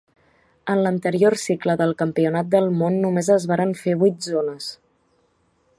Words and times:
En 0.73 0.79
l'anterior 0.85 1.35
cicle 1.41 1.75
del 1.81 1.93
campionat 1.99 2.49
del 2.57 2.73
món 2.81 2.99
només 3.05 3.29
es 3.39 3.45
varen 3.53 3.75
fer 3.83 3.95
vuit 4.05 4.31
zones. 4.33 4.71